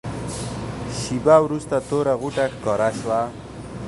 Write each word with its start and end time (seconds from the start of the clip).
شېبه 0.99 1.35
وروسته 1.45 1.75
توره 1.87 2.13
غوټه 2.21 2.45
ښکاره 2.53 2.89
شوه. 2.99 3.21